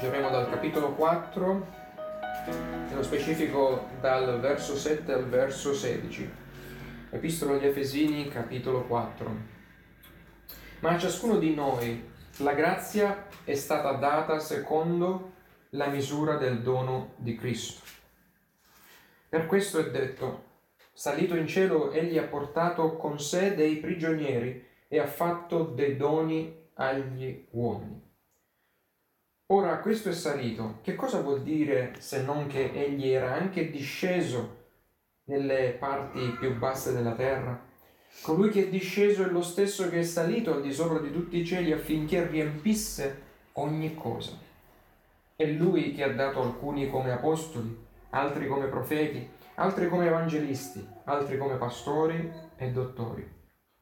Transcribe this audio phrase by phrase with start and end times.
[0.00, 1.66] Leggeremo dal capitolo 4,
[2.88, 6.30] nello specifico dal verso 7 al verso 16.
[7.10, 9.36] Epistola agli Efesini, capitolo 4.
[10.78, 15.32] Ma a ciascuno di noi la grazia è stata data secondo
[15.70, 17.82] la misura del dono di Cristo.
[19.28, 20.44] Per questo è detto,
[20.92, 26.68] salito in cielo, egli ha portato con sé dei prigionieri e ha fatto dei doni
[26.74, 28.07] agli uomini.
[29.50, 30.80] Ora questo è salito.
[30.82, 34.56] Che cosa vuol dire se non che egli era anche disceso
[35.24, 37.58] nelle parti più basse della terra?
[38.20, 41.38] Colui che è disceso è lo stesso che è salito al di sopra di tutti
[41.38, 43.22] i cieli affinché riempisse
[43.52, 44.32] ogni cosa.
[45.34, 47.74] È lui che ha dato alcuni come apostoli,
[48.10, 53.26] altri come profeti, altri come evangelisti, altri come pastori e dottori,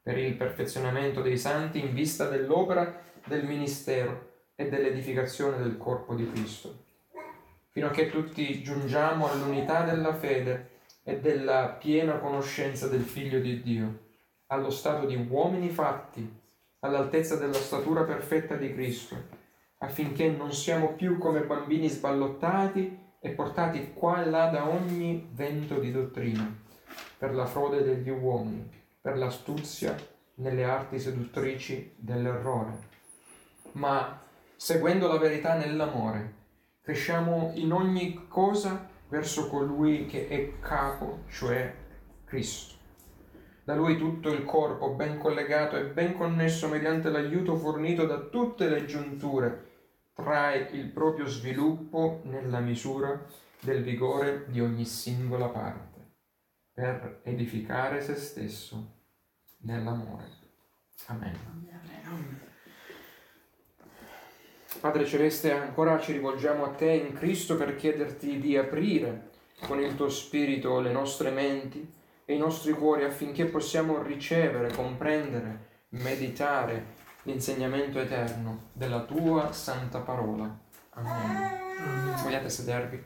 [0.01, 6.29] per il perfezionamento dei santi in vista dell'opera del ministero e dell'edificazione del corpo di
[6.33, 6.85] Cristo,
[7.69, 10.71] fino a che tutti giungiamo all'unità della fede
[11.03, 14.05] e della piena conoscenza del Figlio di Dio,
[14.47, 16.29] allo stato di uomini fatti,
[16.81, 19.17] all'altezza della statura perfetta di Cristo,
[19.79, 25.79] affinché non siamo più come bambini sballottati e portati qua e là da ogni vento
[25.79, 26.51] di dottrina,
[27.19, 28.69] per la frode degli uomini,
[29.01, 29.95] per l'astuzia
[30.37, 32.79] nelle arti seduttrici dell'errore,
[33.73, 34.25] ma
[34.57, 36.35] seguendo la verità nell'amore,
[36.81, 41.75] cresciamo in ogni cosa verso colui che è capo, cioè
[42.25, 42.75] Cristo.
[43.65, 48.69] Da lui tutto il corpo, ben collegato e ben connesso mediante l'aiuto fornito da tutte
[48.69, 49.65] le giunture,
[50.15, 53.27] trae il proprio sviluppo nella misura
[53.61, 56.13] del vigore di ogni singola parte,
[56.73, 58.95] per edificare se stesso
[59.63, 60.25] nell'amore.
[61.07, 61.37] Amen.
[62.05, 62.46] Amen.
[64.81, 69.31] Padre Celeste, ancora ci rivolgiamo a te in Cristo per chiederti di aprire
[69.67, 71.93] con il tuo Spirito le nostre menti
[72.25, 80.59] e i nostri cuori affinché possiamo ricevere, comprendere, meditare l'insegnamento eterno della tua santa parola.
[80.91, 82.15] Amen.
[82.23, 83.03] Vogliate sedervi?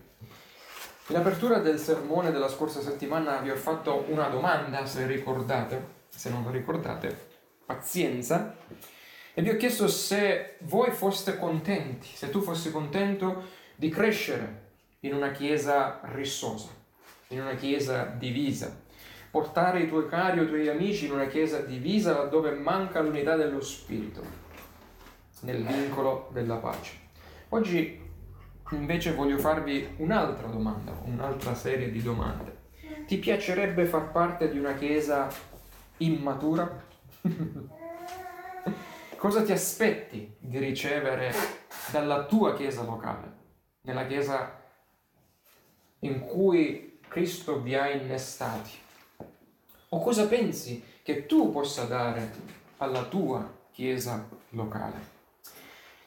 [1.08, 6.31] In apertura del sermone della scorsa settimana vi ho fatto una domanda, se ricordate, se
[6.31, 7.28] non lo ricordate,
[7.64, 8.54] pazienza
[9.41, 15.15] e vi ho chiesto se voi foste contenti, se tu fossi contento di crescere in
[15.15, 16.69] una chiesa rissosa,
[17.28, 18.79] in una chiesa divisa,
[19.31, 23.34] portare i tuoi cari o i tuoi amici in una chiesa divisa laddove manca l'unità
[23.34, 24.23] dello spirito,
[25.41, 26.93] nel vincolo della pace.
[27.49, 27.99] Oggi
[28.73, 32.59] invece voglio farvi un'altra domanda, un'altra serie di domande.
[33.06, 35.29] Ti piacerebbe far parte di una chiesa
[35.97, 36.89] immatura?
[39.20, 41.31] cosa ti aspetti di ricevere
[41.91, 43.32] dalla tua chiesa locale,
[43.82, 44.58] nella chiesa
[45.98, 48.70] in cui Cristo vi ha innestati?
[49.91, 52.32] O cosa pensi che tu possa dare
[52.78, 55.19] alla tua chiesa locale?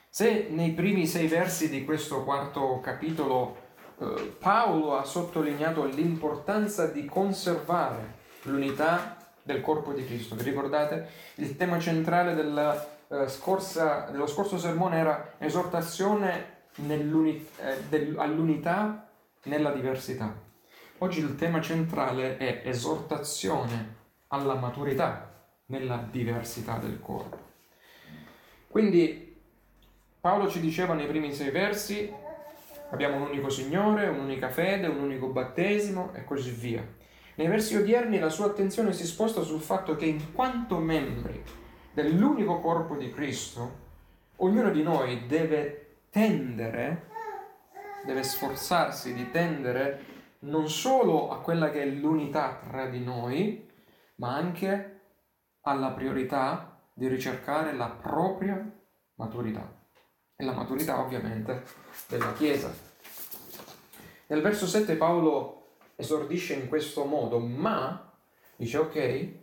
[0.08, 3.58] Se nei primi sei versi di questo quarto capitolo
[4.00, 11.08] eh, Paolo ha sottolineato l'importanza di conservare l'unità del corpo di Cristo, vi ricordate?
[11.36, 19.08] Il tema centrale della eh, scorsa, dello scorso sermone era esortazione eh, all'unità
[19.44, 20.34] nella diversità.
[20.98, 25.32] Oggi il tema centrale è esortazione alla maturità
[25.66, 27.38] nella diversità del corpo.
[28.68, 29.36] Quindi
[30.20, 32.12] Paolo ci diceva nei primi sei versi,
[32.90, 36.84] abbiamo un unico Signore, un'unica fede, un unico battesimo e così via.
[37.36, 41.42] Nei versi odierni la sua attenzione si sposta sul fatto che in quanto membri
[41.94, 43.82] dell'unico corpo di Cristo,
[44.36, 47.08] ognuno di noi deve tendere,
[48.04, 53.70] deve sforzarsi di tendere non solo a quella che è l'unità tra di noi,
[54.16, 55.00] ma anche
[55.62, 58.70] alla priorità di ricercare la propria
[59.14, 59.82] maturità.
[60.36, 61.62] E la maturità ovviamente
[62.08, 62.74] della Chiesa.
[64.26, 68.12] Nel verso 7 Paolo esordisce in questo modo, ma,
[68.56, 69.42] dice ok,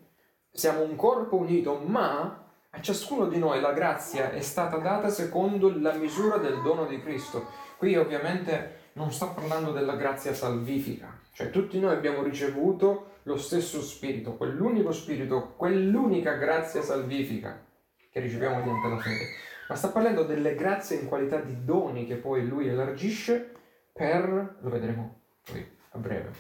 [0.52, 2.41] siamo un corpo unito, ma
[2.74, 7.02] a ciascuno di noi la grazia è stata data secondo la misura del dono di
[7.02, 7.48] Cristo.
[7.78, 13.82] Qui ovviamente non sto parlando della grazia salvifica, cioè tutti noi abbiamo ricevuto lo stesso
[13.82, 17.62] spirito, quell'unico spirito, quell'unica grazia salvifica
[18.10, 19.26] che riceviamo mediante la fede,
[19.68, 23.52] ma sta parlando delle grazie in qualità di doni che poi lui elargisce
[23.92, 26.32] per, lo vedremo poi a breve.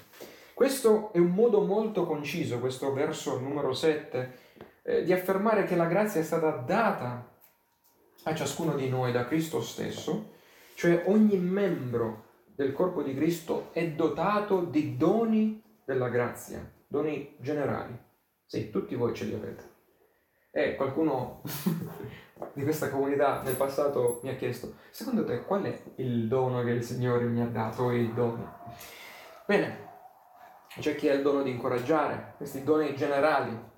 [0.54, 4.38] Questo è un modo molto conciso, questo verso numero 7,
[4.84, 7.30] eh, di affermare che la grazia è stata data
[8.24, 10.34] a ciascuno di noi da Cristo stesso
[10.76, 17.96] Cioè ogni membro del corpo di Cristo è dotato di doni della grazia, doni generali.
[18.46, 19.70] Sì, tutti voi ce li avete.
[20.52, 21.42] E qualcuno
[22.54, 26.72] di questa comunità nel passato mi ha chiesto, secondo te qual è il dono che
[26.72, 28.60] il Signore mi ha dato il dono?
[29.46, 29.90] Bene,
[30.80, 33.70] c'è chi ha il dono di incoraggiare, questi doni generali,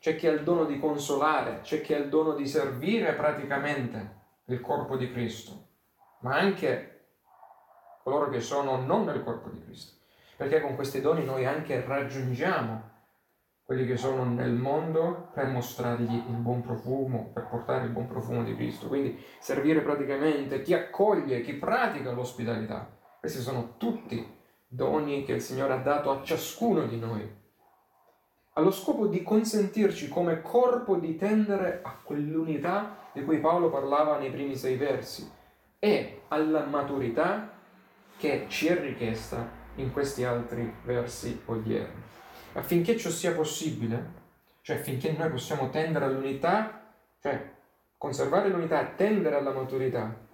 [0.00, 4.18] c'è chi ha il dono di consolare, c'è chi ha il dono di servire praticamente
[4.46, 5.66] il corpo di Cristo,
[6.20, 7.08] ma anche
[8.02, 9.98] coloro che sono non nel corpo di Cristo,
[10.36, 12.88] perché con questi doni noi anche raggiungiamo
[13.62, 18.42] quelli che sono nel mondo per mostrargli il buon profumo, per portare il buon profumo
[18.42, 18.88] di Cristo.
[18.88, 22.90] Quindi servire praticamente chi accoglie, chi pratica l'ospitalità.
[23.20, 27.38] Questi sono tutti doni che il Signore ha dato a ciascuno di noi,
[28.54, 34.30] allo scopo di consentirci come corpo di tendere a quell'unità di cui Paolo parlava nei
[34.30, 35.30] primi sei versi
[35.78, 37.52] e alla maturità
[38.16, 42.02] che ci è richiesta in questi altri versi odierni.
[42.54, 44.18] Affinché ciò sia possibile,
[44.62, 47.52] cioè affinché noi possiamo tendere all'unità, cioè
[47.96, 50.28] conservare l'unità e tendere alla maturità,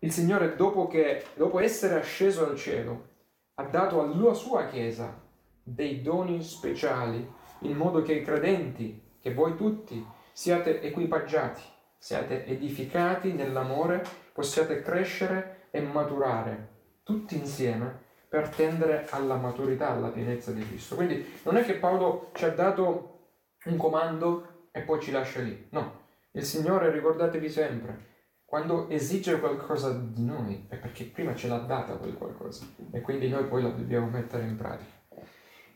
[0.00, 3.08] il Signore dopo, che, dopo essere asceso al cielo
[3.54, 5.22] ha dato alla sua Chiesa
[5.64, 7.28] dei doni speciali
[7.60, 11.62] in modo che i credenti, che voi tutti, siate equipaggiati,
[11.96, 16.68] siate edificati nell'amore, possiate crescere e maturare
[17.02, 20.96] tutti insieme per tendere alla maturità, alla pienezza di Cristo.
[20.96, 23.28] Quindi non è che Paolo ci ha dato
[23.64, 25.68] un comando e poi ci lascia lì.
[25.70, 26.02] No,
[26.32, 28.12] il Signore, ricordatevi sempre,
[28.44, 33.28] quando esige qualcosa di noi è perché prima ce l'ha data quel qualcosa e quindi
[33.28, 34.90] noi poi la dobbiamo mettere in pratica.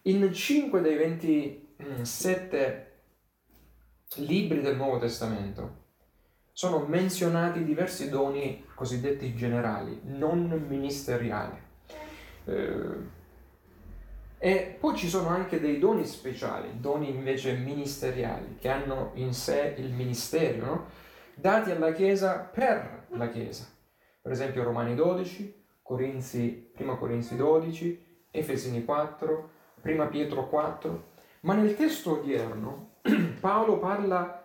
[0.08, 2.92] In 5 dei 27
[4.14, 5.84] libri del Nuovo Testamento
[6.52, 11.58] sono menzionati diversi doni cosiddetti generali, non ministeriali.
[12.46, 13.16] Eh,
[14.38, 19.74] e poi ci sono anche dei doni speciali, doni invece ministeriali, che hanno in sé
[19.76, 20.86] il ministero, no?
[21.34, 23.68] dati alla Chiesa per la Chiesa.
[24.22, 29.56] Per esempio Romani 12, Corinzi, 1 Corinzi 12, Efesini 4,
[29.92, 31.06] 1 Pietro 4.
[31.40, 32.96] Ma nel testo odierno
[33.40, 34.44] Paolo parla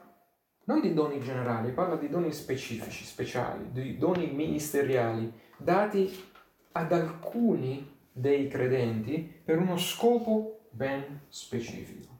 [0.65, 6.31] non di doni generali, parla di doni specifici, speciali, di doni ministeriali, dati
[6.71, 12.11] ad alcuni dei credenti per uno scopo ben specifico.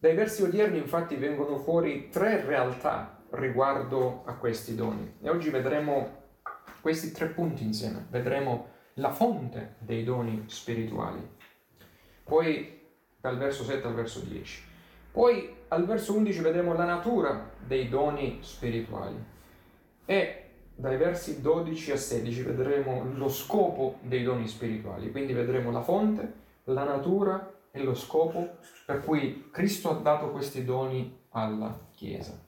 [0.00, 6.26] Dai versi odierni infatti vengono fuori tre realtà riguardo a questi doni e oggi vedremo
[6.80, 11.26] questi tre punti insieme, vedremo la fonte dei doni spirituali,
[12.24, 12.80] poi
[13.20, 14.64] dal verso 7 al verso 10,
[15.12, 19.16] poi al verso 11 vedremo la natura dei doni spirituali.
[20.04, 20.42] E
[20.74, 26.32] dai versi 12 a 16 vedremo lo scopo dei doni spirituali, quindi vedremo la fonte,
[26.64, 28.56] la natura e lo scopo
[28.86, 32.47] per cui Cristo ha dato questi doni alla Chiesa.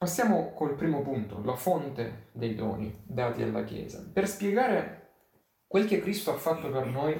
[0.00, 4.02] Passiamo col primo punto, la fonte dei doni dati alla Chiesa.
[4.10, 5.08] Per spiegare
[5.66, 7.14] quel che Cristo ha fatto per noi,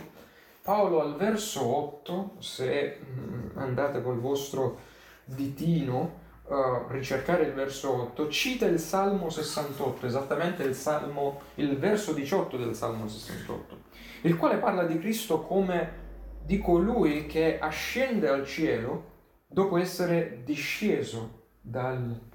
[0.63, 4.79] Paolo al verso 8, se mm, andate col vostro
[5.27, 12.15] ditino, uh, ricercare il verso 8, cita il Salmo 68, esattamente il, Salmo, il verso
[12.15, 13.79] 18 del Salmo 68,
[14.23, 15.99] il quale parla di Cristo come
[16.43, 19.05] di colui che ascende al cielo
[19.47, 22.31] dopo essere disceso dal cielo,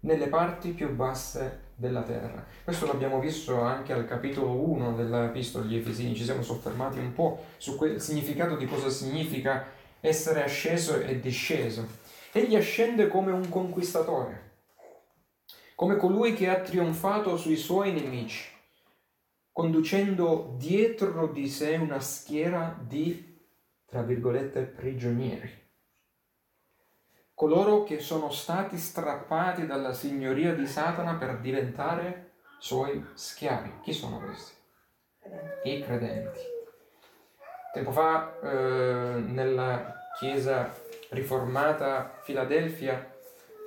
[0.00, 2.44] nelle parti più basse della terra.
[2.64, 7.44] Questo l'abbiamo visto anche al capitolo 1 dell'Epistola agli Efesini, ci siamo soffermati un po'
[7.56, 9.66] su quel significato di cosa significa
[10.00, 11.86] essere asceso e disceso.
[12.32, 14.50] Egli ascende come un conquistatore,
[15.74, 18.44] come colui che ha trionfato sui suoi nemici,
[19.52, 23.38] conducendo dietro di sé una schiera di,
[23.86, 25.66] tra virgolette, prigionieri.
[27.38, 33.74] Coloro che sono stati strappati dalla signoria di Satana per diventare suoi schiavi.
[33.80, 34.54] Chi sono questi?
[35.62, 36.40] I credenti.
[37.72, 40.74] Tempo fa eh, nella chiesa
[41.10, 43.08] riformata Filadelfia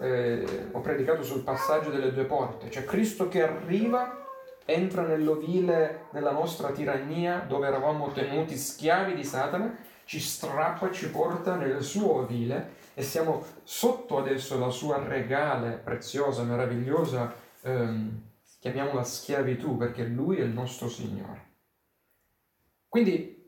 [0.02, 4.28] eh, ho predicato sul passaggio delle due porte, cioè Cristo che arriva,
[4.66, 9.74] entra nell'ovile della nostra tirannia dove eravamo tenuti schiavi di Satana,
[10.04, 16.44] ci strappa, ci porta nel suo ovile e siamo sotto adesso la sua regale, preziosa,
[16.44, 18.22] meravigliosa, ehm,
[18.60, 21.50] chiamiamola schiavitù perché lui è il nostro Signore.
[22.88, 23.42] Quindi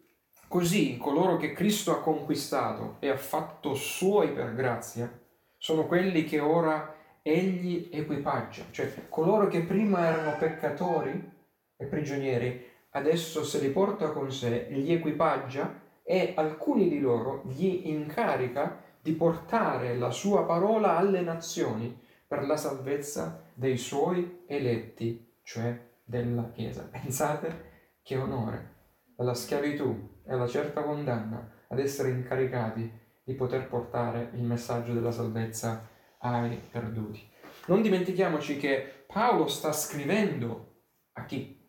[0.54, 5.12] Così coloro che Cristo ha conquistato e ha fatto suoi per grazia
[5.58, 11.32] sono quelli che ora egli equipaggia, cioè coloro che prima erano peccatori
[11.76, 15.74] e prigionieri, adesso se li porta con sé, li equipaggia
[16.04, 22.56] e alcuni di loro gli incarica di portare la sua parola alle nazioni per la
[22.56, 26.88] salvezza dei suoi eletti, cioè della Chiesa.
[26.90, 28.72] Pensate che onore
[29.18, 32.90] dalla schiavitù e alla certa condanna ad essere incaricati
[33.26, 35.86] di poter portare il messaggio della salvezza
[36.20, 37.30] ai perduti.
[37.68, 40.76] Non dimentichiamoci che Paolo sta scrivendo
[41.14, 41.60] a chi?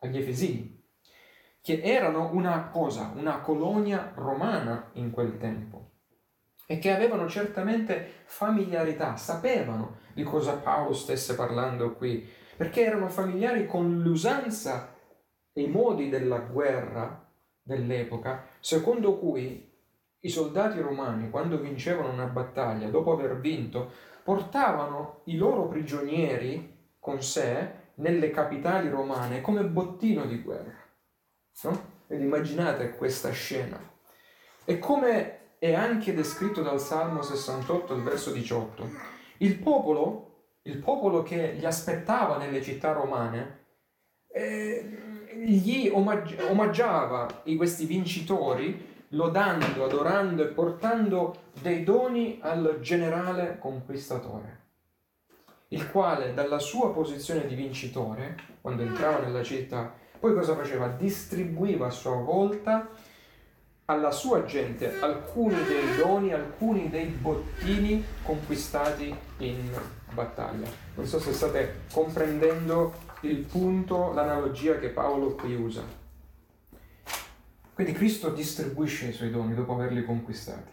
[0.00, 0.84] Agli Efesini,
[1.62, 5.81] che erano una cosa, una colonia romana in quel tempo
[6.72, 12.26] e che avevano certamente familiarità, sapevano di cosa Paolo stesse parlando qui,
[12.56, 14.94] perché erano familiari con l'usanza
[15.52, 17.28] e i modi della guerra
[17.62, 19.70] dell'epoca, secondo cui
[20.20, 23.90] i soldati romani, quando vincevano una battaglia, dopo aver vinto,
[24.22, 30.80] portavano i loro prigionieri con sé nelle capitali romane come bottino di guerra.
[31.64, 31.90] No?
[32.06, 33.78] Ed immaginate questa scena.
[34.64, 38.90] E come è anche descritto dal Salmo 68, il verso 18,
[39.38, 43.60] il popolo, il popolo che li aspettava nelle città romane,
[44.26, 54.58] eh, gli omaggi- omaggiava questi vincitori lodando, adorando e portando dei doni al generale conquistatore,
[55.68, 60.88] il quale dalla sua posizione di vincitore, quando entrava nella città, poi cosa faceva?
[60.88, 62.88] Distribuiva a sua volta
[63.86, 69.70] alla sua gente alcuni dei doni, alcuni dei bottini conquistati in
[70.12, 70.68] battaglia.
[70.94, 75.82] Non so se state comprendendo il punto, l'analogia che Paolo qui usa.
[77.74, 80.72] Quindi Cristo distribuisce i suoi doni dopo averli conquistati.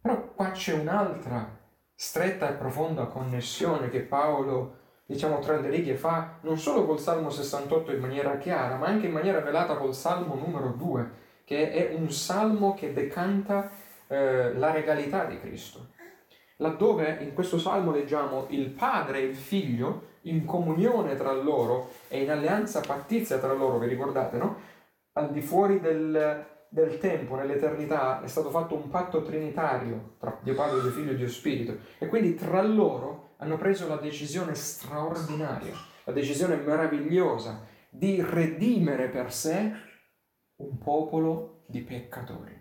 [0.00, 1.56] Però qua c'è un'altra
[1.94, 4.76] stretta e profonda connessione che Paolo
[5.08, 9.06] diciamo tra le righe, fa non solo col Salmo 68 in maniera chiara, ma anche
[9.06, 11.10] in maniera velata col Salmo numero 2,
[11.48, 13.70] che è un salmo che decanta
[14.06, 15.92] eh, la regalità di Cristo.
[16.56, 22.20] Laddove in questo salmo leggiamo il padre e il figlio in comunione tra loro e
[22.20, 24.56] in alleanza pattizia tra loro, vi ricordate, no?
[25.12, 30.54] Al di fuori del, del tempo, nell'eternità, è stato fatto un patto trinitario tra Dio
[30.54, 31.78] Padre, Dio Figlio e Dio Spirito.
[31.96, 35.72] E quindi tra loro hanno preso la decisione straordinaria,
[36.04, 39.86] la decisione meravigliosa di redimere per sé
[40.58, 42.56] un popolo di peccatori,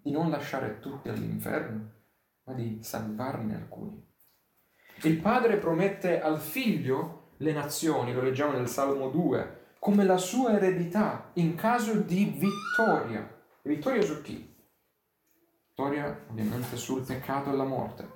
[0.00, 1.92] di non lasciare tutti all'inferno,
[2.44, 4.02] ma di salvarne alcuni.
[5.02, 10.52] Il padre promette al figlio le nazioni, lo leggiamo nel Salmo 2, come la sua
[10.52, 13.28] eredità in caso di vittoria.
[13.62, 14.54] Vittoria su chi?
[15.68, 18.08] Vittoria ovviamente sul peccato e la morte.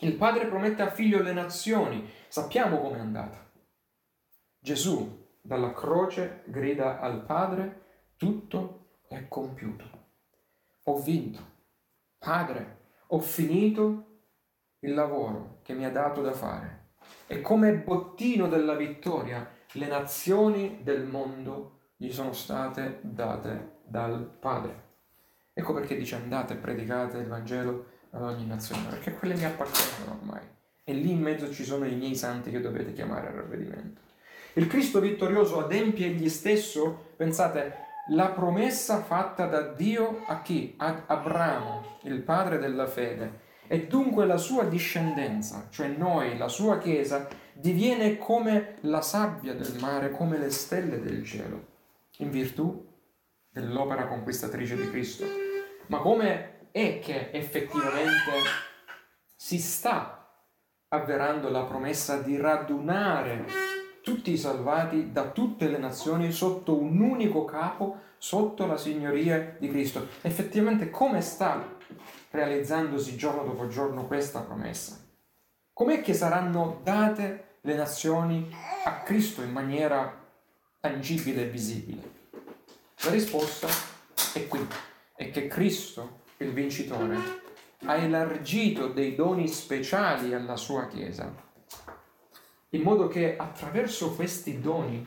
[0.00, 2.10] Il padre promette al figlio le nazioni.
[2.28, 3.50] Sappiamo com'è andata.
[4.58, 7.85] Gesù dalla croce grida al padre,
[8.16, 9.84] tutto è compiuto.
[10.84, 11.54] Ho vinto.
[12.18, 14.04] Padre, ho finito
[14.80, 16.84] il lavoro che mi ha dato da fare.
[17.26, 24.84] E come bottino della vittoria, le nazioni del mondo gli sono state date dal Padre.
[25.52, 30.18] Ecco perché dice andate e predicate il Vangelo ad ogni nazione, perché quelle mi appartengono
[30.18, 30.42] ormai.
[30.84, 34.00] E lì in mezzo ci sono i miei santi che dovete chiamare al ravvedimento.
[34.54, 40.74] Il Cristo vittorioso adempie egli stesso, pensate, la promessa fatta da Dio a chi?
[40.76, 43.44] Ad Abramo, il padre della fede.
[43.66, 49.76] E dunque la sua discendenza, cioè noi, la sua Chiesa, diviene come la sabbia del
[49.80, 51.66] mare, come le stelle del cielo,
[52.18, 52.86] in virtù
[53.48, 55.24] dell'opera conquistatrice di Cristo.
[55.88, 58.32] Ma come è che effettivamente
[59.34, 60.30] si sta
[60.88, 63.46] avverando la promessa di radunare
[64.06, 69.68] tutti i salvati da tutte le nazioni sotto un unico capo, sotto la signoria di
[69.68, 70.06] Cristo.
[70.20, 71.76] Effettivamente come sta
[72.30, 74.96] realizzandosi giorno dopo giorno questa promessa?
[75.72, 78.48] Com'è che saranno date le nazioni
[78.84, 80.16] a Cristo in maniera
[80.78, 82.02] tangibile e visibile?
[83.02, 83.66] La risposta
[84.34, 84.64] è qui,
[85.16, 87.16] è che Cristo il vincitore,
[87.84, 91.45] ha elargito dei doni speciali alla sua Chiesa,
[92.76, 95.04] in modo che attraverso questi doni,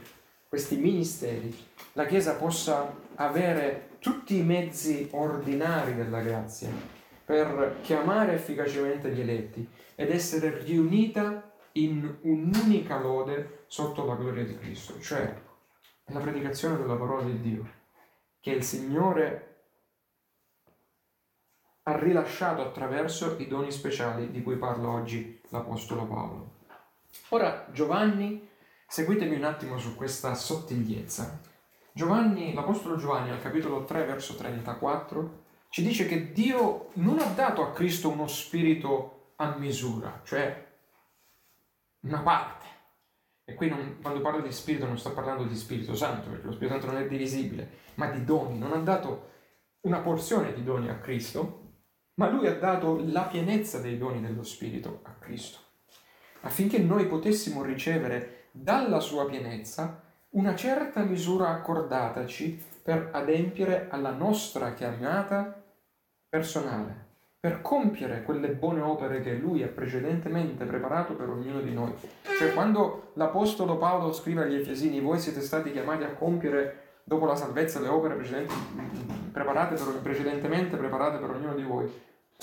[0.48, 1.56] questi ministeri,
[1.94, 6.70] la Chiesa possa avere tutti i mezzi ordinari della grazia
[7.24, 14.58] per chiamare efficacemente gli eletti ed essere riunita in un'unica lode sotto la gloria di
[14.58, 15.32] Cristo, cioè
[16.06, 17.70] la predicazione della parola di Dio,
[18.40, 19.46] che il Signore
[21.84, 26.59] ha rilasciato attraverso i doni speciali di cui parla oggi l'Apostolo Paolo.
[27.30, 28.50] Ora Giovanni,
[28.88, 31.42] seguitemi un attimo su questa sottigliezza.
[31.92, 37.62] Giovanni, l'Apostolo Giovanni al capitolo 3 verso 34 ci dice che Dio non ha dato
[37.62, 40.68] a Cristo uno spirito a misura, cioè
[42.02, 42.66] una parte.
[43.46, 46.52] E qui non, quando parla di spirito non sta parlando di Spirito Santo, perché lo
[46.52, 48.58] Spirito Santo non è divisibile, ma di doni.
[48.60, 49.32] Non ha dato
[49.82, 51.78] una porzione di doni a Cristo,
[52.16, 55.60] ma lui ha dato la pienezza dei doni dello Spirito a Cristo,
[56.42, 64.74] affinché noi potessimo ricevere dalla sua pienezza una certa misura accordataci per adempiere alla nostra
[64.74, 65.64] chiamata
[66.28, 67.08] personale,
[67.40, 71.94] per compiere quelle buone opere che lui ha precedentemente preparato per ognuno di noi.
[72.38, 77.36] Cioè quando l'Apostolo Paolo scrive agli Efesini, voi siete stati chiamati a compiere dopo la
[77.36, 78.16] salvezza le opere
[79.32, 81.92] preparate per, precedentemente preparate per ognuno di voi,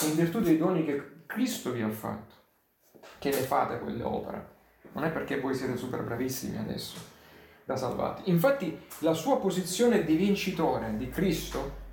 [0.02, 2.34] in virtù dei doni che Cristo vi ha fatto,
[3.18, 4.54] che le fate quelle opere.
[4.92, 7.14] Non è perché voi siete super bravissimi adesso
[7.64, 8.30] da salvati.
[8.30, 11.84] Infatti la sua posizione di vincitore di Cristo,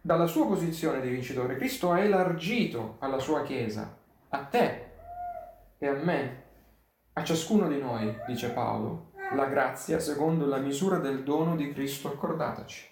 [0.00, 3.96] dalla sua posizione di vincitore, Cristo ha elargito alla sua Chiesa,
[4.28, 4.90] a te
[5.78, 6.42] e a me,
[7.12, 12.08] a ciascuno di noi, dice Paolo, la grazia secondo la misura del dono di Cristo
[12.08, 12.90] accordataci.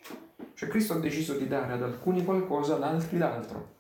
[0.55, 3.79] Cioè Cristo ha deciso di dare ad alcuni qualcosa, ad altri l'altro.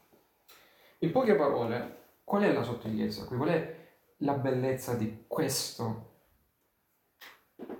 [0.98, 3.36] In poche parole, qual è la sottigliezza qui?
[3.36, 3.79] Qual è
[4.22, 6.08] la bellezza di questo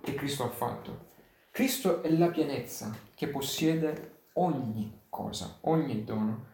[0.00, 1.08] che Cristo ha fatto?
[1.50, 6.46] Cristo è la pienezza che possiede ogni cosa, ogni dono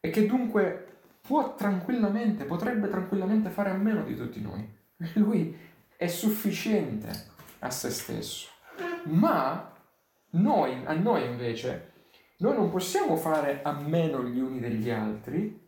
[0.00, 4.68] e che dunque può tranquillamente, potrebbe tranquillamente fare a meno di tutti noi.
[5.14, 5.56] Lui
[5.96, 7.10] è sufficiente
[7.60, 8.48] a se stesso.
[9.04, 9.72] Ma
[10.30, 11.92] noi, a noi invece,
[12.38, 15.60] noi non possiamo fare a meno gli uni degli altri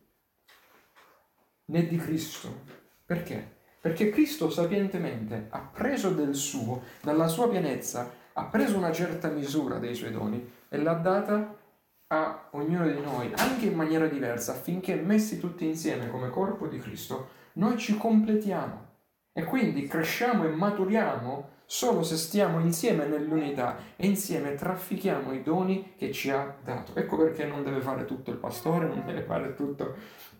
[1.67, 2.63] né di Cristo.
[3.07, 3.54] Perché?
[3.85, 9.77] Perché Cristo sapientemente ha preso del suo, dalla sua pienezza, ha preso una certa misura
[9.77, 11.55] dei suoi doni e l'ha data
[12.07, 16.79] a ognuno di noi, anche in maniera diversa, affinché messi tutti insieme come corpo di
[16.79, 18.87] Cristo, noi ci completiamo.
[19.35, 25.95] E quindi cresciamo e maturiamo solo se stiamo insieme nell'unità e insieme traffichiamo i doni
[25.97, 26.95] che ci ha dato.
[26.95, 29.95] Ecco perché non deve fare tutto il pastore, non deve fare tutto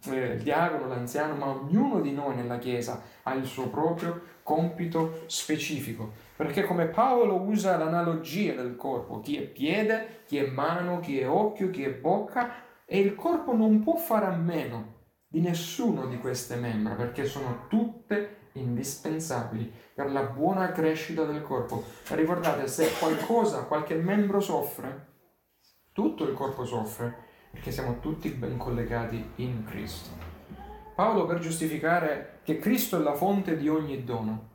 [0.07, 5.23] eh, il diacono, l'anziano, ma ognuno di noi nella Chiesa ha il suo proprio compito
[5.27, 6.13] specifico.
[6.37, 11.29] Perché come Paolo usa l'analogia del corpo, chi è piede, chi è mano, chi è
[11.29, 14.93] occhio, chi è bocca, e il corpo non può fare a meno
[15.27, 21.85] di nessuno di queste membra, perché sono tutte indispensabili per la buona crescita del corpo.
[22.09, 25.13] Ricordate, se qualcosa, qualche membro soffre,
[25.93, 27.15] tutto il corpo soffre,
[27.51, 30.11] perché siamo tutti ben collegati in Cristo.
[30.95, 34.51] Paolo per giustificare che Cristo è la fonte di ogni dono,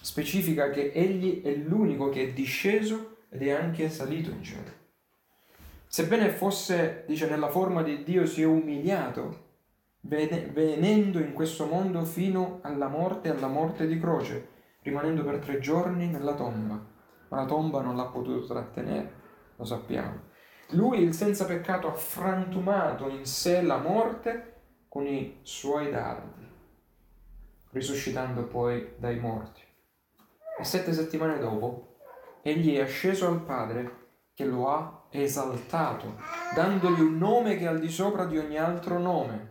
[0.00, 4.78] specifica che Egli è l'unico che è disceso ed è anche salito in cielo.
[5.86, 9.48] Sebbene fosse, dice, nella forma di Dio, si è umiliato
[10.02, 14.48] venendo in questo mondo fino alla morte alla morte di croce,
[14.82, 16.82] rimanendo per tre giorni nella tomba.
[17.28, 19.12] Ma la tomba non l'ha potuto trattenere,
[19.56, 20.28] lo sappiamo.
[20.70, 24.54] Lui, il senza peccato, ha frantumato in sé la morte
[24.88, 26.46] con i suoi dardi,
[27.70, 29.62] risuscitando poi dai morti.
[30.58, 31.96] E sette settimane dopo,
[32.42, 33.98] egli è asceso al Padre
[34.34, 36.16] che lo ha esaltato,
[36.54, 39.49] dandogli un nome che è al di sopra di ogni altro nome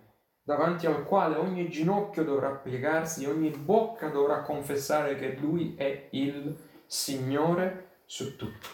[0.49, 6.57] davanti al quale ogni ginocchio dovrà piegarsi, ogni bocca dovrà confessare che Lui è il
[6.87, 8.67] Signore su tutto.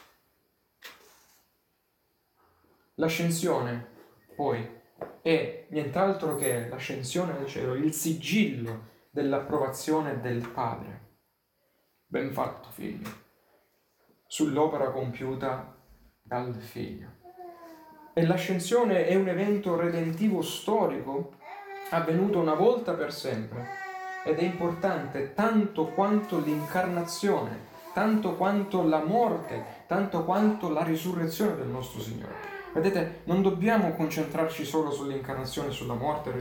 [2.94, 3.88] L'ascensione,
[4.38, 4.66] poi,
[5.22, 11.02] è nient'altro che l'ascensione al cielo, il sigillo dell'approvazione del Padre.
[12.06, 13.10] Ben fatto, figlio,
[14.26, 15.76] sull'opera compiuta
[16.22, 17.10] dal figlio.
[18.14, 21.44] E l'ascensione è un evento redentivo storico
[21.89, 23.84] avvenuto una volta per sempre
[24.24, 31.67] ed è importante tanto quanto l'incarnazione, tanto quanto la morte, tanto quanto la risurrezione del
[31.67, 32.54] nostro Signore.
[32.74, 36.34] Vedete, non dobbiamo concentrarci solo sull'incarnazione, sulla morte,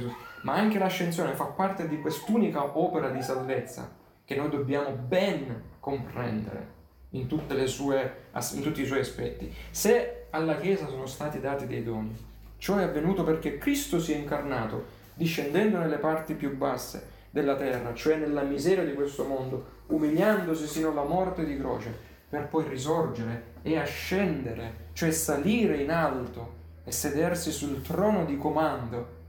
[0.43, 3.89] ma anche l'ascensione fa parte di quest'unica opera di salvezza
[4.25, 6.73] che noi dobbiamo ben comprendere
[7.11, 7.29] in,
[7.67, 9.55] sue, in tutti i suoi aspetti.
[9.71, 12.17] Se alla Chiesa sono stati dati dei doni,
[12.57, 17.95] ciò è avvenuto perché Cristo si è incarnato discendendo nelle parti più basse della terra,
[17.95, 23.55] cioè nella miseria di questo mondo, umiliandosi sino alla morte di croce, per poi risorgere
[23.63, 29.23] e ascendere, cioè salire in alto e sedersi sul trono di comando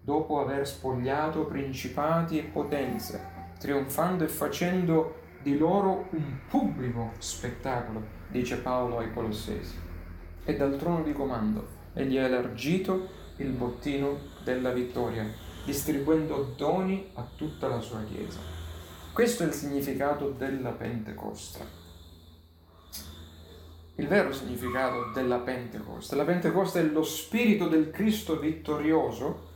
[0.00, 3.20] dopo aver spogliato principati e potenze,
[3.58, 9.78] trionfando e facendo di loro un pubblico spettacolo, dice Paolo ai Colossesi.
[10.44, 15.26] E dal trono di comando egli ha elargito il bottino della vittoria,
[15.64, 18.38] distribuendo doni a tutta la sua Chiesa.
[19.12, 21.82] Questo è il significato della Pentecoste.
[23.96, 26.16] Il vero significato della Pentecoste.
[26.16, 29.50] La Pentecoste è lo spirito del Cristo vittorioso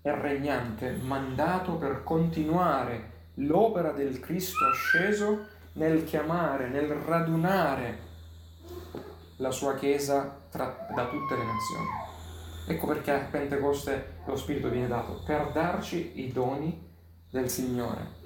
[0.00, 8.06] e regnante, mandato per continuare l'opera del Cristo asceso nel chiamare, nel radunare
[9.36, 12.07] la sua Chiesa tra, da tutte le nazioni.
[12.70, 16.86] Ecco perché a Pentecoste lo Spirito viene dato, per darci i doni
[17.30, 18.16] del Signore.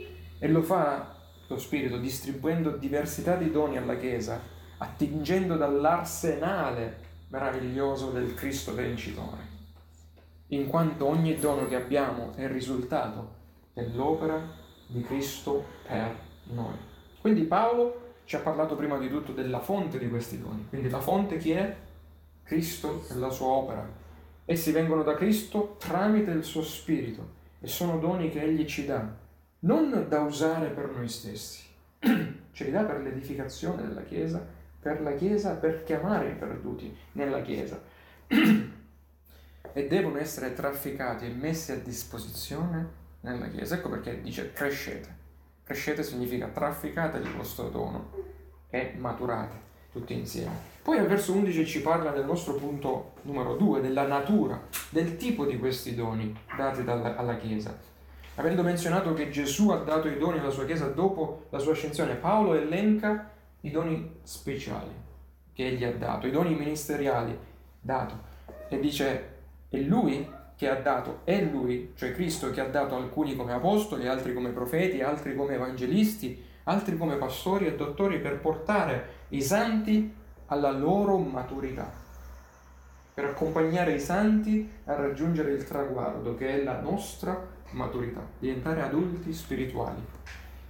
[0.40, 1.14] E lo fa
[1.46, 4.40] lo Spirito distribuendo diversità di doni alla Chiesa,
[4.78, 9.46] attingendo dall'arsenale meraviglioso del Cristo vincitore,
[10.48, 13.34] in quanto ogni dono che abbiamo è il risultato
[13.72, 14.42] dell'opera
[14.88, 16.74] di Cristo per noi.
[17.20, 20.66] Quindi Paolo ci ha parlato prima di tutto della fonte di questi doni.
[20.68, 21.76] Quindi la fonte chi è?
[22.42, 24.01] Cristo e la sua opera.
[24.44, 29.08] Essi vengono da Cristo tramite il suo spirito e sono doni che egli ci dà,
[29.60, 31.62] non da usare per noi stessi,
[32.50, 34.44] ce li dà per l'edificazione della Chiesa,
[34.80, 37.80] per la Chiesa, per chiamare i perduti nella Chiesa.
[39.74, 43.76] e devono essere trafficati e messi a disposizione nella Chiesa.
[43.76, 45.20] Ecco perché dice crescete.
[45.62, 48.10] Crescete significa trafficate il vostro dono
[48.68, 50.70] e maturate tutti insieme.
[50.82, 55.44] Poi al verso 11 ci parla del nostro punto numero 2, della natura, del tipo
[55.44, 57.78] di questi doni dati dalla, alla Chiesa.
[58.36, 62.14] Avendo menzionato che Gesù ha dato i doni alla sua Chiesa dopo la sua ascensione,
[62.14, 64.90] Paolo elenca i doni speciali
[65.52, 67.38] che egli ha dato, i doni ministeriali
[67.80, 68.30] dato.
[68.68, 69.28] E dice,
[69.68, 70.26] è lui
[70.56, 74.50] che ha dato, è Lui, cioè Cristo che ha dato alcuni come apostoli, altri come
[74.50, 80.14] profeti, altri come evangelisti, altri come pastori e dottori per portare i santi
[80.46, 81.90] alla loro maturità,
[83.14, 89.32] per accompagnare i santi a raggiungere il traguardo che è la nostra maturità, diventare adulti
[89.32, 90.04] spirituali.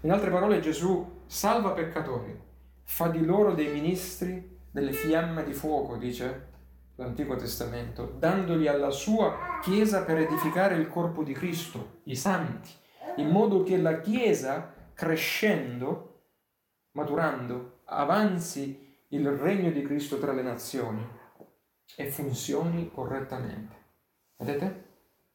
[0.02, 2.38] In altre parole Gesù salva peccatori,
[2.84, 6.50] fa di loro dei ministri delle fiamme di fuoco, dice
[6.96, 12.70] l'Antico Testamento, dandoli alla sua Chiesa per edificare il corpo di Cristo, i santi,
[13.16, 16.11] in modo che la Chiesa, crescendo,
[16.92, 21.06] maturando, avanzi il regno di Cristo tra le nazioni
[21.96, 23.76] e funzioni correttamente.
[24.38, 24.90] Vedete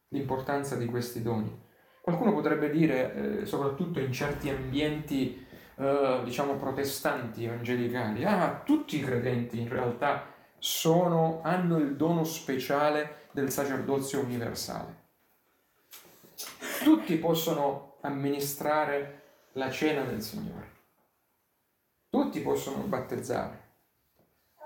[0.08, 1.66] l'importanza di questi doni?
[2.00, 9.02] Qualcuno potrebbe dire, eh, soprattutto in certi ambienti, eh, diciamo, protestanti, evangelicali, ah, tutti i
[9.02, 15.06] credenti in realtà sono, hanno il dono speciale del sacerdozio universale.
[16.82, 20.77] Tutti possono amministrare la cena del Signore.
[22.28, 23.58] Tutti possono battezzare,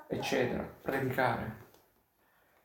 [0.09, 1.59] eccetera, predicare.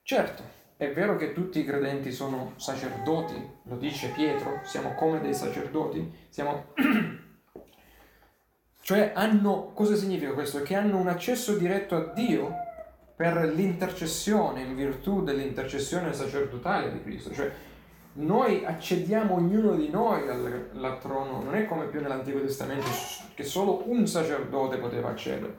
[0.02, 0.42] Certo,
[0.76, 6.12] è vero che tutti i credenti sono sacerdoti, lo dice Pietro, siamo come dei sacerdoti,
[6.30, 6.74] siamo...
[8.82, 10.64] cioè hanno, cosa significa questo?
[10.64, 12.52] Che hanno un accesso diretto a Dio
[13.16, 17.32] per l'intercessione, in virtù dell'intercessione sacerdotale di Cristo.
[17.32, 17.52] Cioè,
[18.18, 22.88] noi accediamo ognuno di noi al, al trono, non è come più nell'Antico Testamento
[23.34, 25.58] che solo un sacerdote poteva accedere,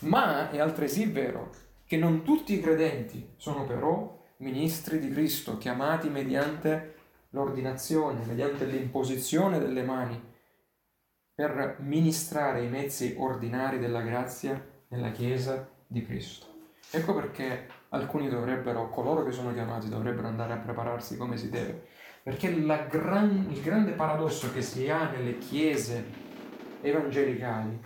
[0.00, 1.50] ma è altresì vero
[1.84, 6.94] che non tutti i credenti sono però ministri di Cristo, chiamati mediante
[7.30, 10.20] l'ordinazione, mediante l'imposizione delle mani,
[11.34, 16.46] per ministrare i mezzi ordinari della grazia nella Chiesa di Cristo.
[16.90, 21.86] Ecco perché alcuni dovrebbero, coloro che sono chiamati, dovrebbero andare a prepararsi come si deve.
[22.22, 22.52] Perché
[22.88, 26.04] gran, il grande paradosso che si ha nelle chiese
[26.82, 27.82] evangelicali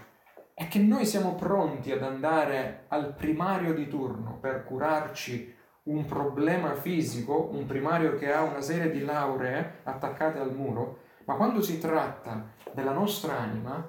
[0.52, 6.74] è che noi siamo pronti ad andare al primario di turno per curarci un problema
[6.74, 11.78] fisico, un primario che ha una serie di lauree attaccate al muro, ma quando si
[11.78, 13.86] tratta della nostra anima,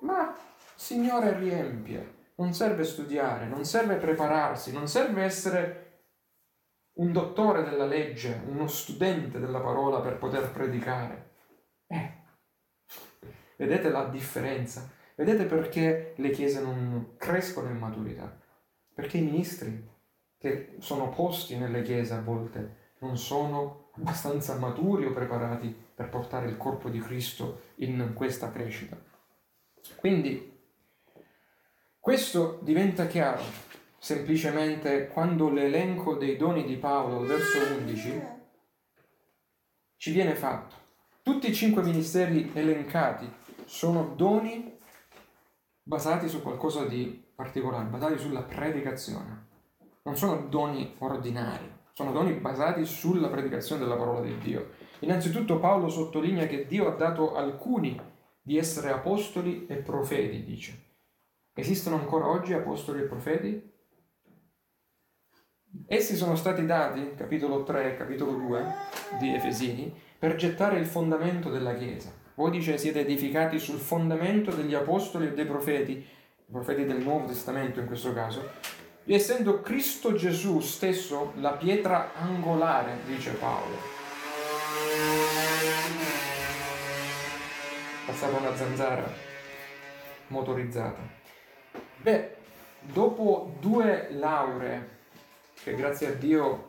[0.00, 0.34] ma
[0.74, 5.89] Signore riempie, non serve studiare, non serve prepararsi, non serve essere
[7.00, 11.30] un dottore della legge, uno studente della parola per poter predicare.
[11.86, 12.12] Eh,
[13.56, 14.88] vedete la differenza?
[15.14, 18.38] Vedete perché le chiese non crescono in maturità?
[18.94, 19.88] Perché i ministri
[20.36, 26.48] che sono posti nelle chiese a volte non sono abbastanza maturi o preparati per portare
[26.48, 28.98] il corpo di Cristo in questa crescita.
[29.96, 30.58] Quindi
[31.98, 33.69] questo diventa chiaro
[34.00, 38.22] semplicemente quando l'elenco dei doni di Paolo, verso 11,
[39.96, 40.74] ci viene fatto.
[41.22, 43.30] Tutti i cinque ministeri elencati
[43.66, 44.78] sono doni
[45.82, 49.48] basati su qualcosa di particolare, basati sulla predicazione.
[50.04, 54.70] Non sono doni ordinari, sono doni basati sulla predicazione della parola di Dio.
[55.00, 58.00] Innanzitutto Paolo sottolinea che Dio ha dato alcuni
[58.40, 60.88] di essere apostoli e profeti, dice.
[61.52, 63.70] Esistono ancora oggi apostoli e profeti?
[65.86, 68.74] Essi sono stati dati, capitolo 3, capitolo 2
[69.20, 72.12] di Efesini, per gettare il fondamento della Chiesa.
[72.34, 77.26] Voi dice siete edificati sul fondamento degli apostoli e dei profeti, i profeti del Nuovo
[77.26, 78.50] Testamento in questo caso,
[79.04, 83.76] essendo Cristo Gesù stesso la pietra angolare, dice Paolo.
[88.06, 89.08] Passava una zanzara
[90.28, 91.00] motorizzata.
[91.96, 92.36] Beh,
[92.80, 94.98] dopo due lauree
[95.62, 96.68] che grazie a Dio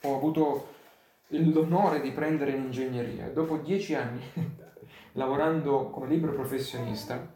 [0.00, 0.74] ho avuto
[1.28, 4.20] l'onore di prendere in ingegneria, dopo dieci anni
[5.12, 7.34] lavorando come libero professionista,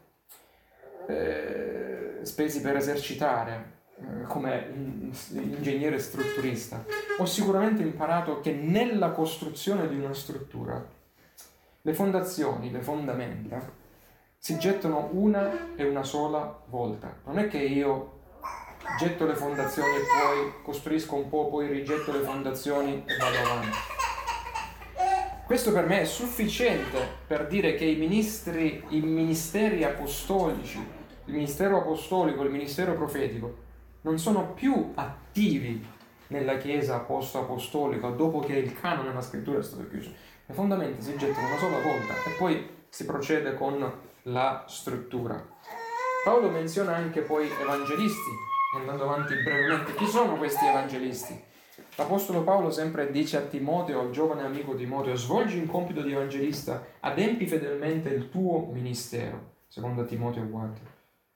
[1.07, 4.71] eh, spesi per esercitare eh, come
[5.31, 6.85] ingegnere strutturista,
[7.17, 10.99] ho sicuramente imparato che nella costruzione di una struttura
[11.83, 13.79] le fondazioni, le fondamenta,
[14.37, 17.15] si gettano una e una sola volta.
[17.25, 18.20] Non è che io
[18.97, 23.77] getto le fondazioni e poi costruisco un po', poi rigetto le fondazioni e vado avanti.
[25.45, 30.77] Questo per me è sufficiente per dire che i ministri, i ministeri apostolici,
[31.25, 33.57] il ministero apostolico, il ministero profetico,
[34.01, 35.85] non sono più attivi
[36.27, 40.11] nella Chiesa post-apostolica dopo che il canone della scrittura è stato chiuso.
[40.45, 43.91] Le fondamenta si gettano una sola volta e poi si procede con
[44.23, 45.45] la struttura.
[46.23, 48.29] Paolo menziona anche poi evangelisti,
[48.73, 49.93] andando avanti brevemente.
[49.95, 51.39] Chi sono questi evangelisti?
[51.95, 56.85] L'Apostolo Paolo sempre dice a Timoteo, al giovane amico Timoteo, svolgi un compito di evangelista,
[57.01, 60.85] adempi fedelmente il tuo ministero, secondo Timoteo 4.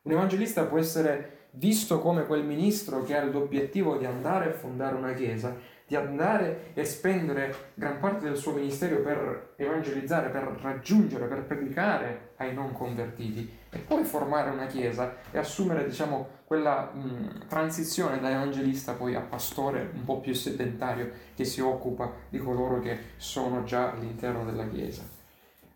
[0.03, 4.95] Un evangelista può essere visto come quel ministro che ha l'obiettivo di andare a fondare
[4.95, 5.55] una chiesa,
[5.87, 12.31] di andare e spendere gran parte del suo ministero per evangelizzare, per raggiungere, per predicare
[12.37, 18.31] ai non convertiti e poi formare una chiesa e assumere, diciamo, quella mh, transizione da
[18.31, 23.63] evangelista poi a pastore un po' più sedentario che si occupa di coloro che sono
[23.63, 25.03] già all'interno della chiesa.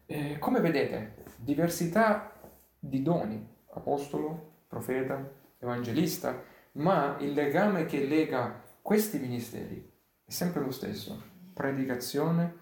[0.08, 2.32] E come vedete, diversità
[2.80, 6.42] di doni, apostolo, profeta, evangelista,
[6.74, 9.89] ma il legame che lega questi ministeri
[10.30, 11.20] è sempre lo stesso,
[11.56, 12.58] predicazione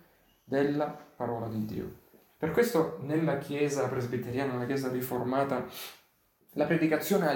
[0.46, 1.96] della parola di Dio.
[2.38, 5.66] Per questo nella Chiesa presbiteriana, nella Chiesa riformata,
[6.54, 7.28] la predicazione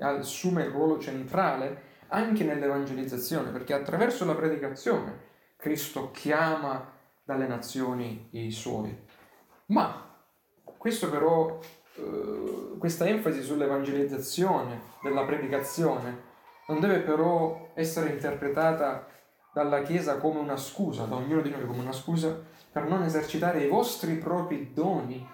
[0.00, 6.92] assume il ruolo centrale anche nell'evangelizzazione, perché attraverso la predicazione Cristo chiama
[7.24, 8.94] dalle nazioni i suoi.
[9.66, 10.14] Ma
[10.62, 11.58] questo però
[11.94, 16.26] eh, questa enfasi sull'evangelizzazione, della predicazione,
[16.66, 19.16] non deve però essere interpretata
[19.58, 22.40] dalla Chiesa come una scusa, da ognuno di noi come una scusa
[22.70, 25.26] per non esercitare i vostri propri doni,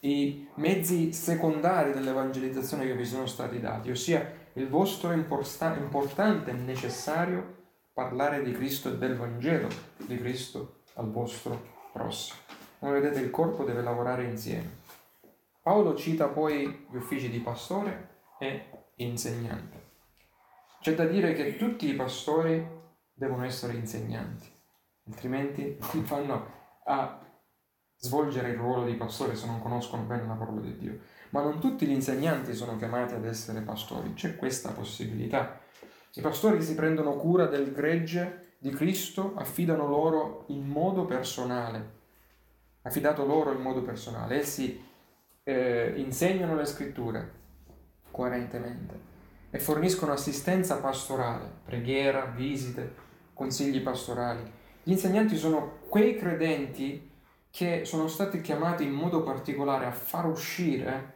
[0.00, 6.54] i mezzi secondari dell'evangelizzazione che vi sono stati dati, ossia il vostro importa- importante e
[6.54, 7.60] necessario
[7.94, 11.58] parlare di Cristo e del Vangelo di Cristo al vostro
[11.94, 12.40] prossimo.
[12.78, 14.80] Come vedete il corpo deve lavorare insieme.
[15.62, 19.80] Paolo cita poi gli uffici di pastore e insegnante.
[20.82, 22.80] C'è da dire che tutti i pastori
[23.22, 24.50] devono essere insegnanti,
[25.06, 26.46] altrimenti non fanno
[26.86, 27.20] a
[27.96, 30.98] svolgere il ruolo di pastore se non conoscono bene la parola di Dio.
[31.30, 35.60] Ma non tutti gli insegnanti sono chiamati ad essere pastori, c'è questa possibilità.
[36.14, 42.00] I pastori si prendono cura del gregge di Cristo, affidano loro in modo personale,
[42.82, 44.40] affidato loro in modo personale.
[44.40, 44.84] Essi
[45.44, 47.40] eh, insegnano le scritture
[48.10, 49.10] coerentemente
[49.50, 53.10] e forniscono assistenza pastorale, preghiera, visite,
[53.42, 54.40] consigli pastorali.
[54.84, 57.10] Gli insegnanti sono quei credenti
[57.50, 61.14] che sono stati chiamati in modo particolare a far uscire,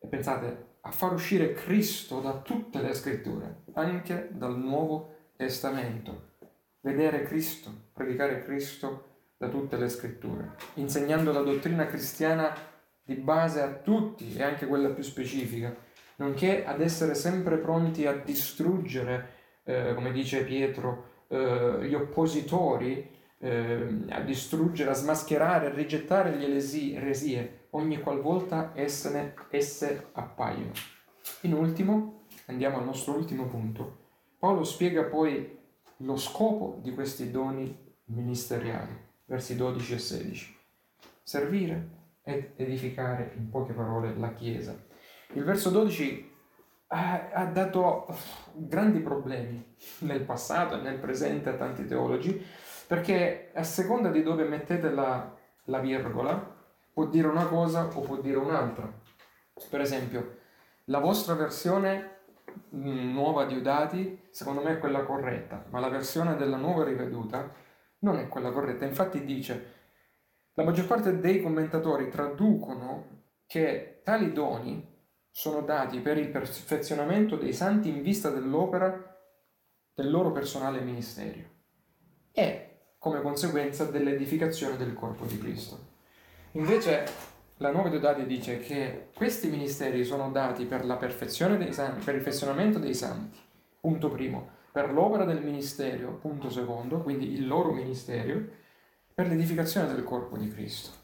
[0.00, 6.32] e pensate, a far uscire Cristo da tutte le scritture, anche dal Nuovo Testamento.
[6.80, 12.56] Vedere Cristo, predicare Cristo da tutte le scritture, insegnando la dottrina cristiana
[13.02, 15.74] di base a tutti e anche quella più specifica,
[16.16, 19.28] nonché ad essere sempre pronti a distruggere,
[19.64, 26.44] eh, come dice Pietro, eh, gli oppositori, eh, a distruggere, a smascherare, a rigettare gli
[26.94, 30.72] eresie ogni qualvolta esse, esse appaiono.
[31.42, 34.02] In ultimo, andiamo al nostro ultimo punto,
[34.38, 35.58] Paolo spiega poi
[35.98, 37.74] lo scopo di questi doni
[38.06, 39.02] ministeriali.
[39.26, 40.56] versi 12 e 16.
[41.22, 41.88] Servire
[42.22, 44.78] ed edificare, in poche parole, la Chiesa.
[45.32, 46.33] Il verso 12
[46.88, 48.06] ha, dato
[48.52, 52.44] grandi problemi nel passato e nel presente a tanti teologi,
[52.86, 56.52] perché a seconda di dove mettete la, la virgola,
[56.92, 58.90] può dire una cosa o può dire un'altra.
[59.68, 60.38] Per esempio,
[60.84, 62.20] la vostra versione
[62.74, 67.52] mm, nuova di Udati, secondo me è quella corretta, ma la versione della nuova riveduta
[68.00, 68.84] non è quella corretta.
[68.84, 69.72] Infatti dice,
[70.54, 74.93] la maggior parte dei commentatori traducono che tali doni
[75.36, 79.18] sono dati per il perfezionamento dei santi in vista dell'opera
[79.92, 81.42] del loro personale ministero
[82.30, 85.86] e come conseguenza dell'edificazione del corpo di Cristo.
[86.52, 87.04] Invece
[87.56, 92.14] la Nuova Diodati dice che questi ministeri sono dati per la perfezione dei santi, per
[92.14, 93.36] il perfezionamento dei santi,
[93.80, 98.40] punto primo, per l'opera del ministero, punto secondo, quindi il loro ministero,
[99.12, 101.02] per l'edificazione del corpo di Cristo.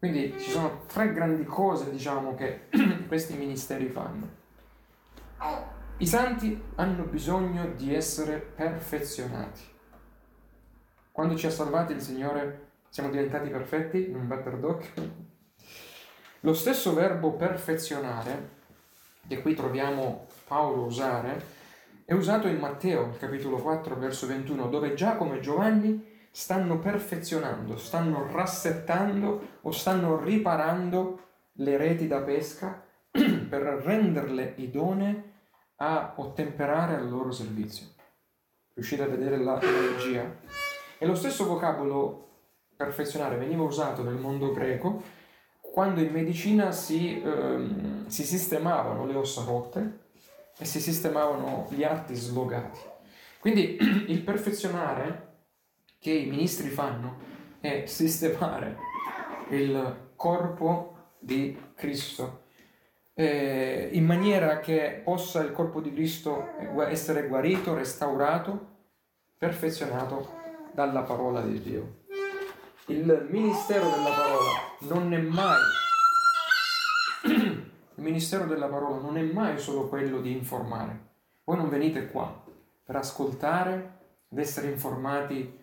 [0.00, 2.68] Quindi ci sono tre grandi cose, diciamo, che
[3.06, 4.38] questi ministeri fanno.
[5.98, 9.60] I santi hanno bisogno di essere perfezionati.
[11.12, 15.28] Quando ci ha salvati il Signore siamo diventati perfetti in un batter d'occhio?
[16.40, 18.48] Lo stesso verbo perfezionare,
[19.28, 21.44] che qui troviamo Paolo usare,
[22.06, 28.30] è usato in Matteo, capitolo 4, verso 21, dove Giacomo e Giovanni stanno perfezionando, stanno
[28.30, 31.20] rassettando o stanno riparando
[31.54, 35.32] le reti da pesca per renderle idonee
[35.76, 37.86] a ottemperare al loro servizio.
[38.74, 40.38] Riuscite a vedere la teologia?
[40.98, 42.28] E lo stesso vocabolo
[42.76, 45.02] perfezionare veniva usato nel mondo greco
[45.60, 49.98] quando in medicina si, ehm, si sistemavano le ossa rotte
[50.58, 52.78] e si sistemavano gli arti slogati.
[53.38, 53.76] Quindi
[54.08, 55.29] il perfezionare
[56.00, 57.28] che i ministri fanno
[57.60, 58.76] è sistemare
[59.50, 62.44] il corpo di Cristo
[63.12, 66.56] eh, in maniera che possa il corpo di Cristo
[66.88, 68.78] essere guarito, restaurato,
[69.36, 70.38] perfezionato
[70.72, 71.98] dalla parola di Dio.
[72.86, 75.60] Il ministero della parola non è mai
[77.24, 77.62] il
[77.96, 81.08] ministero della parola non è mai solo quello di informare.
[81.44, 82.42] Voi non venite qua
[82.82, 83.98] per ascoltare
[84.30, 85.59] ed essere informati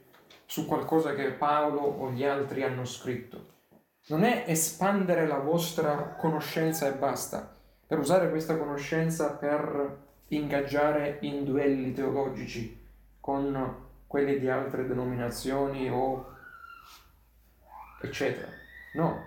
[0.48, 3.56] su qualcosa che Paolo o gli altri hanno scritto.
[4.08, 7.54] Non è espandere la vostra conoscenza e basta,
[7.86, 12.86] per usare questa conoscenza per ingaggiare in duelli teologici
[13.20, 16.34] con quelli di altre denominazioni o
[18.02, 18.48] eccetera.
[18.94, 19.22] No,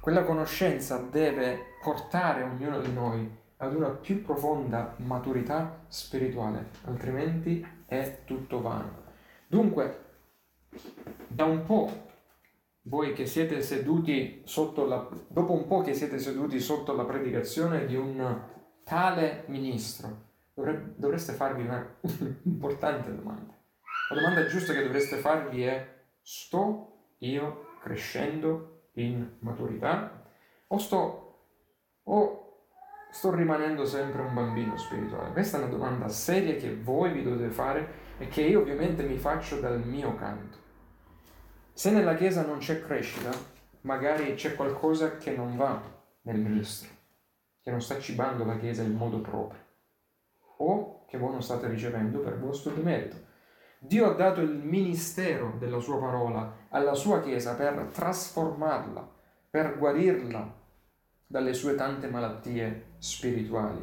[0.00, 8.22] quella conoscenza deve portare ognuno di noi ad una più profonda maturità spirituale, altrimenti è
[8.24, 9.02] tutto vano.
[9.46, 10.10] Dunque,
[11.28, 12.10] da un po'
[12.82, 17.86] voi che siete seduti sotto la, dopo un po' che siete seduti sotto la predicazione
[17.86, 18.40] di un
[18.84, 21.98] tale ministro, dovre, dovreste farvi una
[22.44, 23.54] importante domanda.
[24.10, 30.24] La domanda giusta che dovreste farvi è, sto io crescendo in maturità
[30.66, 31.46] o sto,
[32.02, 32.66] o
[33.10, 35.32] sto rimanendo sempre un bambino spirituale?
[35.32, 39.16] Questa è una domanda seria che voi vi dovete fare e che io ovviamente mi
[39.16, 40.61] faccio dal mio canto.
[41.74, 43.30] Se nella Chiesa non c'è crescita,
[43.82, 45.80] magari c'è qualcosa che non va
[46.22, 46.90] nel ministro,
[47.62, 49.58] che non sta cibando la Chiesa in modo proprio,
[50.58, 53.16] o che voi non state ricevendo per vostro demerito.
[53.78, 59.10] Dio ha dato il ministero della sua parola alla sua Chiesa per trasformarla,
[59.48, 60.54] per guarirla
[61.26, 63.82] dalle sue tante malattie spirituali,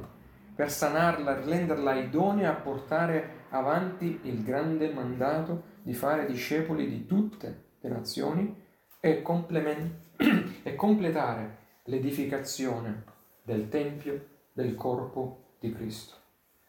[0.56, 7.68] per sanarla, renderla idonea a portare avanti il grande mandato di fare discepoli di tutte
[7.80, 8.56] le nazioni
[9.00, 9.22] e,
[10.64, 13.04] e completare l'edificazione
[13.44, 16.16] del Tempio del corpo di Cristo.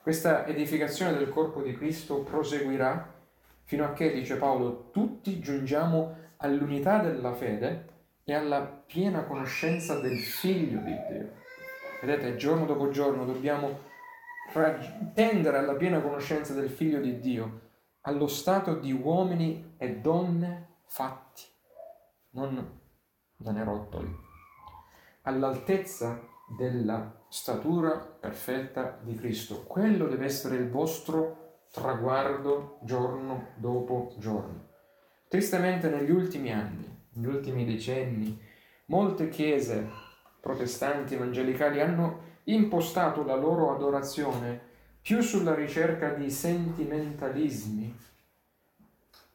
[0.03, 3.13] Questa edificazione del corpo di Cristo proseguirà
[3.65, 7.89] fino a che, dice Paolo, tutti giungiamo all'unità della fede
[8.25, 11.33] e alla piena conoscenza del Figlio di Dio.
[12.01, 13.89] Vedete, giorno dopo giorno dobbiamo
[15.15, 17.61] tendere alla piena conoscenza del Figlio di Dio,
[18.03, 21.43] allo stato di uomini e donne fatti,
[22.31, 22.81] non
[23.37, 24.13] danerottoli,
[25.23, 26.21] all'altezza
[26.59, 29.63] della statura perfetta di Cristo.
[29.63, 34.67] Quello deve essere il vostro traguardo giorno dopo giorno.
[35.29, 38.37] Tristemente negli ultimi anni, negli ultimi decenni,
[38.87, 39.89] molte chiese
[40.41, 44.61] protestanti evangelicali hanno impostato la loro adorazione
[45.01, 47.97] più sulla ricerca di sentimentalismi,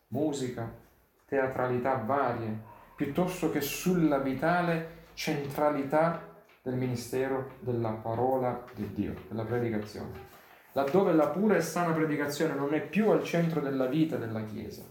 [0.09, 0.83] musica,
[1.25, 10.33] teatralità varie, piuttosto che sulla vitale centralità del ministero della parola di Dio, della predicazione.
[10.71, 14.83] Laddove la pura e sana predicazione non è più al centro della vita della Chiesa,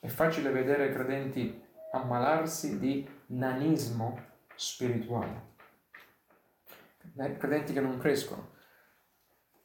[0.00, 4.20] è facile vedere credenti ammalarsi di nanismo
[4.54, 5.46] spirituale.
[7.38, 8.50] Credenti che non crescono,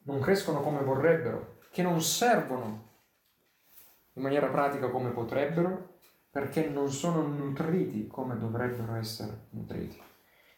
[0.03, 2.92] non crescono come vorrebbero, che non servono
[4.13, 5.97] in maniera pratica come potrebbero,
[6.29, 10.01] perché non sono nutriti come dovrebbero essere nutriti.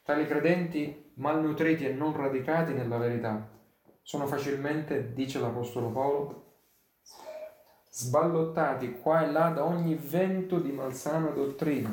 [0.04, 3.54] Tali credenti malnutriti e non radicati nella verità
[4.02, 6.44] sono facilmente, dice l'Apostolo Paolo,
[7.90, 11.92] sballottati qua e là da ogni vento di malsana dottrina.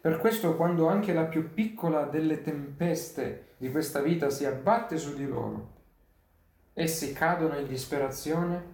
[0.00, 5.14] Per questo quando anche la più piccola delle tempeste di questa vita si abbatte su
[5.14, 5.72] di loro,
[6.72, 8.73] essi cadono in disperazione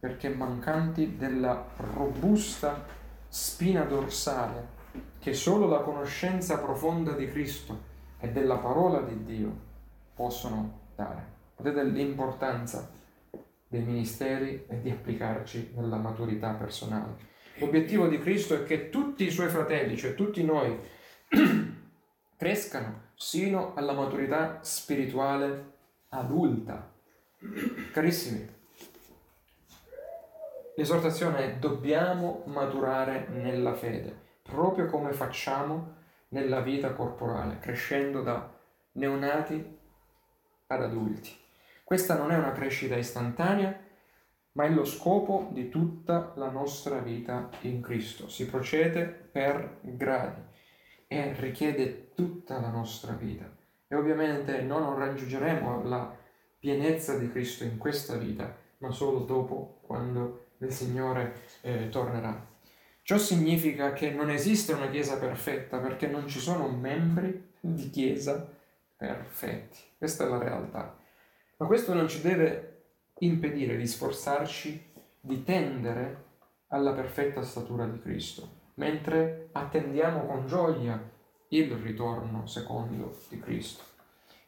[0.00, 2.84] perché mancanti della robusta
[3.28, 4.78] spina dorsale
[5.18, 7.88] che solo la conoscenza profonda di Cristo
[8.18, 9.68] e della parola di Dio
[10.14, 11.38] possono dare.
[11.58, 12.90] Vedete l'importanza
[13.68, 17.28] dei ministeri e di applicarci nella maturità personale.
[17.58, 20.78] L'obiettivo di Cristo è che tutti i suoi fratelli, cioè tutti noi,
[22.36, 25.74] crescano sino alla maturità spirituale
[26.08, 26.90] adulta.
[27.92, 28.48] Carissimi,
[30.80, 35.96] l'esortazione è dobbiamo maturare nella fede, proprio come facciamo
[36.28, 38.50] nella vita corporale, crescendo da
[38.92, 39.78] neonati
[40.68, 41.36] ad adulti.
[41.84, 43.78] Questa non è una crescita istantanea,
[44.52, 48.30] ma è lo scopo di tutta la nostra vita in Cristo.
[48.30, 50.40] Si procede per gradi
[51.06, 53.44] e richiede tutta la nostra vita.
[53.86, 56.16] E ovviamente non raggiungeremo la
[56.58, 62.48] pienezza di Cristo in questa vita, ma solo dopo, quando il Signore eh, tornerà.
[63.02, 68.48] Ciò significa che non esiste una Chiesa perfetta perché non ci sono membri di Chiesa
[68.96, 69.78] perfetti.
[69.96, 70.96] Questa è la realtà.
[71.56, 72.82] Ma questo non ci deve
[73.18, 76.28] impedire di sforzarci di tendere
[76.68, 81.02] alla perfetta statura di Cristo, mentre attendiamo con gioia
[81.48, 83.82] il ritorno secondo di Cristo.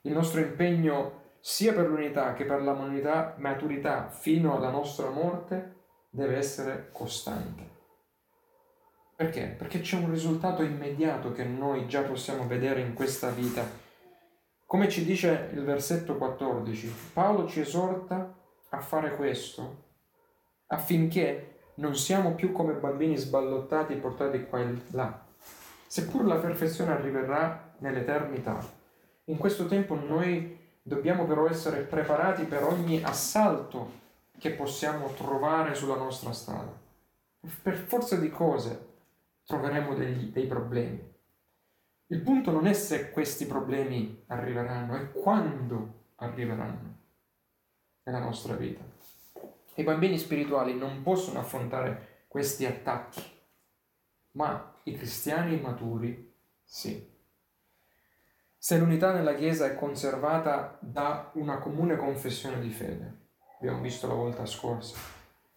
[0.03, 5.72] Il nostro impegno sia per l'unità che per la maturità fino alla nostra morte
[6.15, 7.71] deve essere costante.
[9.17, 9.55] Perché?
[9.57, 13.81] Perché c'è un risultato immediato che noi già possiamo vedere in questa vita
[14.73, 18.35] come ci dice il versetto 14, Paolo ci esorta
[18.71, 19.83] a fare questo
[20.69, 25.27] affinché non siamo più come bambini sballottati e portati qua e là.
[25.87, 28.67] Seppur la perfezione arriverà nell'eternità,
[29.25, 34.01] in questo tempo noi dobbiamo però essere preparati per ogni assalto
[34.43, 36.77] che possiamo trovare sulla nostra strada.
[37.63, 38.89] Per forza di cose
[39.47, 41.01] troveremo degli, dei problemi.
[42.07, 46.97] Il punto non è se questi problemi arriveranno, è quando arriveranno
[48.03, 48.83] nella nostra vita.
[49.75, 53.23] I bambini spirituali non possono affrontare questi attacchi,
[54.33, 56.35] ma i cristiani maturi
[56.65, 57.11] sì.
[58.59, 63.21] Se l'unità nella Chiesa è conservata da una comune confessione di fede,
[63.63, 64.99] abbiamo visto la volta scorsa,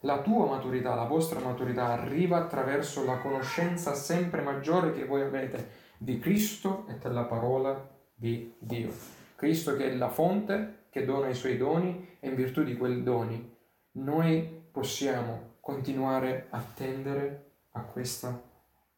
[0.01, 5.71] la tua maturità, la vostra maturità arriva attraverso la conoscenza sempre maggiore che voi avete
[5.97, 8.91] di Cristo e della parola di Dio.
[9.35, 13.01] Cristo che è la fonte che dona i suoi doni e in virtù di quei
[13.01, 13.51] doni
[13.93, 18.39] noi possiamo continuare a tendere a questa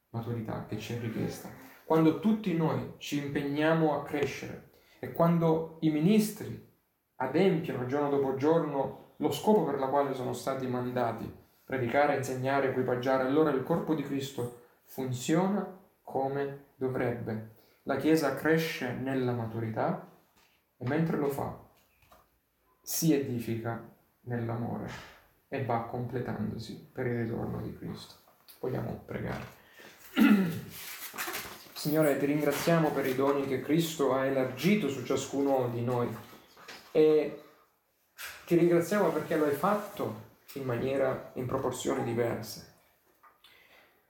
[0.10, 1.48] maturità che ci è richiesta.
[1.86, 6.68] Quando tutti noi ci impegniamo a crescere e quando i ministri
[7.18, 11.32] adempiono giorno dopo giorno lo scopo per la quale sono stati mandati,
[11.64, 15.66] predicare, insegnare, equipaggiare, allora il corpo di Cristo funziona
[16.02, 17.56] come dovrebbe.
[17.84, 20.08] La Chiesa cresce nella maturità
[20.78, 21.58] e mentre lo fa
[22.82, 23.84] si edifica
[24.22, 25.16] nell'amore
[25.48, 28.16] e va completandosi per il ritorno di Cristo.
[28.60, 29.56] Vogliamo pregare.
[31.74, 36.10] Signore, ti ringraziamo per i doni che Cristo ha elargito su ciascuno di noi
[36.98, 37.44] e
[38.48, 42.74] ti ringraziamo perché lo hai fatto in maniera, in proporzioni diverse.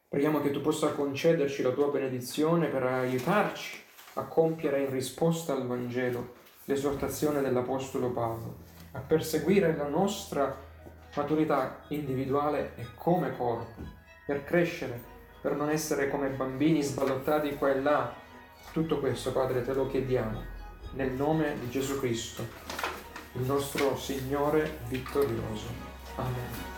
[0.08, 3.84] Preghiamo che tu possa concederci la tua benedizione per aiutarci
[4.14, 8.60] a compiere in risposta al Vangelo l'esortazione dell'Apostolo Paolo,
[8.94, 10.56] a perseguire la nostra
[11.14, 13.82] maturità individuale e come corpo,
[14.26, 14.98] per crescere,
[15.42, 18.14] per non essere come bambini sballottati qua e là.
[18.72, 20.56] Tutto questo, Padre, te lo chiediamo,
[20.94, 22.46] nel nome di Gesù Cristo,
[23.40, 25.68] il nostro Signore vittorioso.
[26.16, 26.77] Amen.